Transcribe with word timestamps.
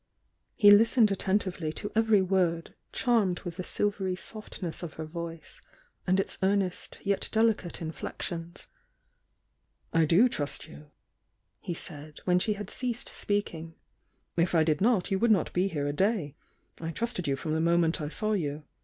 He 0.55 0.71
listened 0.71 1.11
attentively 1.11 1.71
to 1.73 1.91
e.'ery 1.95 2.23
word,— 2.23 2.73
charmed 2.91 3.41
with 3.41 3.57
the 3.57 3.63
silvery 3.63 4.15
softness 4.15 4.81
of 4.81 4.95
her 4.95 5.05
voice 5.05 5.61
and 6.07 6.19
its 6.19 6.39
earnest 6.41 6.97
yet 7.03 7.29
delicate 7.31 7.83
inflections. 7.83 8.65
"I 9.93 10.05
do 10.05 10.27
trust 10.27 10.67
you 10.67 10.85
I" 10.89 10.89
he 11.59 11.73
said, 11.75 12.17
when 12.25 12.39
she 12.39 12.53
had 12.53 12.71
ceased 12.71 13.09
speaking. 13.09 13.75
"If 14.35 14.55
I 14.55 14.63
did 14.63 14.81
not, 14.81 15.11
you 15.11 15.19
would 15.19 15.29
not 15.29 15.53
be 15.53 15.67
here 15.67 15.85
a 15.85 15.93
day. 15.93 16.35
I 16.79 16.89
trusted 16.89 17.27
you 17.27 17.35
from 17.35 17.53
the 17.53 17.61
moment 17.61 18.01
I 18.01 18.07
saw 18.07 18.31
you. 18.31 18.63